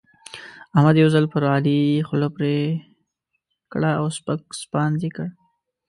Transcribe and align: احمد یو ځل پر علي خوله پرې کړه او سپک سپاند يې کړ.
احمد 0.75 0.95
یو 1.01 1.09
ځل 1.15 1.25
پر 1.33 1.41
علي 1.55 1.79
خوله 2.07 2.27
پرې 2.35 2.55
کړه 3.71 3.91
او 3.99 4.05
سپک 4.17 4.41
سپاند 4.61 4.97
يې 5.05 5.09
کړ. 5.15 5.27